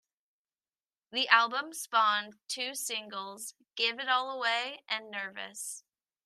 The 1.11 1.27
album 1.27 1.73
spawned 1.75 2.39
two 2.47 2.73
singles, 2.73 3.53
"Gave 3.75 3.99
It 3.99 4.09
All 4.09 4.31
Away" 4.31 4.81
and 4.87 5.11
"Nervous". 5.11 5.83